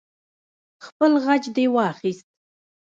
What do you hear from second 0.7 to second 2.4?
خپل غچ دې واخست.